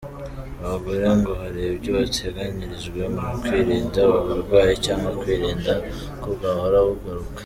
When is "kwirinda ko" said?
5.21-6.27